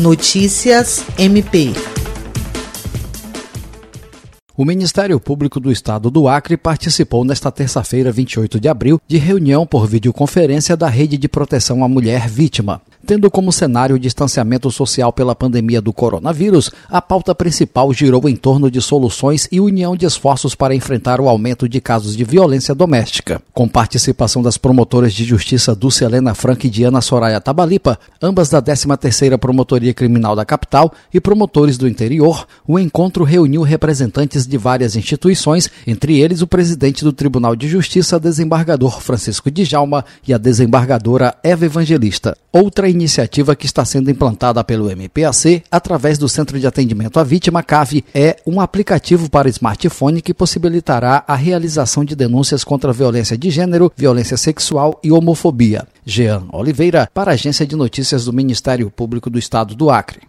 Notícias 0.00 1.04
MP. 1.18 1.74
O 4.56 4.64
Ministério 4.64 5.20
Público 5.20 5.60
do 5.60 5.70
Estado 5.70 6.10
do 6.10 6.26
Acre 6.26 6.56
participou 6.56 7.22
nesta 7.22 7.52
terça-feira, 7.52 8.10
28 8.10 8.58
de 8.58 8.66
abril, 8.66 8.98
de 9.06 9.18
reunião 9.18 9.66
por 9.66 9.86
videoconferência 9.86 10.74
da 10.74 10.88
Rede 10.88 11.18
de 11.18 11.28
Proteção 11.28 11.84
à 11.84 11.88
Mulher 11.88 12.26
Vítima. 12.30 12.80
Tendo 13.10 13.28
como 13.28 13.50
cenário 13.50 13.96
o 13.96 13.98
distanciamento 13.98 14.70
social 14.70 15.12
pela 15.12 15.34
pandemia 15.34 15.80
do 15.80 15.92
coronavírus, 15.92 16.70
a 16.88 17.02
pauta 17.02 17.34
principal 17.34 17.92
girou 17.92 18.28
em 18.28 18.36
torno 18.36 18.70
de 18.70 18.80
soluções 18.80 19.48
e 19.50 19.58
união 19.58 19.96
de 19.96 20.06
esforços 20.06 20.54
para 20.54 20.76
enfrentar 20.76 21.20
o 21.20 21.28
aumento 21.28 21.68
de 21.68 21.80
casos 21.80 22.16
de 22.16 22.22
violência 22.22 22.72
doméstica. 22.72 23.42
Com 23.52 23.66
participação 23.66 24.44
das 24.44 24.56
promotoras 24.56 25.12
de 25.12 25.24
justiça 25.24 25.74
Dulce 25.74 26.04
Helena 26.04 26.36
Frank 26.36 26.64
e 26.64 26.70
Diana 26.70 27.00
Soraya 27.00 27.40
Tabalipa, 27.40 27.98
ambas 28.22 28.48
da 28.48 28.62
13ª 28.62 29.36
Promotoria 29.38 29.92
Criminal 29.92 30.36
da 30.36 30.44
capital 30.44 30.92
e 31.12 31.20
promotores 31.20 31.76
do 31.76 31.88
interior, 31.88 32.46
o 32.64 32.78
encontro 32.78 33.24
reuniu 33.24 33.62
representantes 33.62 34.46
de 34.46 34.56
várias 34.56 34.94
instituições, 34.94 35.68
entre 35.84 36.20
eles 36.20 36.42
o 36.42 36.46
presidente 36.46 37.02
do 37.02 37.12
Tribunal 37.12 37.56
de 37.56 37.66
Justiça, 37.66 38.20
desembargador 38.20 39.00
Francisco 39.00 39.50
Djalma, 39.50 40.04
e 40.28 40.32
a 40.32 40.38
desembargadora 40.38 41.34
Eva 41.42 41.66
Evangelista. 41.66 42.36
Outra 42.52 42.88
iniciativa 43.00 43.56
que 43.56 43.66
está 43.66 43.84
sendo 43.84 44.10
implantada 44.10 44.62
pelo 44.62 44.90
MPAC 44.90 45.62
através 45.70 46.18
do 46.18 46.28
Centro 46.28 46.60
de 46.60 46.66
Atendimento 46.66 47.18
à 47.18 47.24
Vítima 47.24 47.62
CAV 47.62 48.04
é 48.14 48.36
um 48.46 48.60
aplicativo 48.60 49.28
para 49.30 49.48
smartphone 49.48 50.20
que 50.20 50.34
possibilitará 50.34 51.24
a 51.26 51.34
realização 51.34 52.04
de 52.04 52.14
denúncias 52.14 52.62
contra 52.62 52.92
violência 52.92 53.36
de 53.36 53.50
gênero, 53.50 53.92
violência 53.96 54.36
sexual 54.36 55.00
e 55.02 55.10
homofobia. 55.10 55.86
Jean 56.04 56.44
Oliveira, 56.52 57.08
para 57.12 57.30
a 57.30 57.34
Agência 57.34 57.66
de 57.66 57.76
Notícias 57.76 58.24
do 58.24 58.32
Ministério 58.32 58.90
Público 58.90 59.30
do 59.30 59.38
Estado 59.38 59.74
do 59.74 59.90
Acre. 59.90 60.20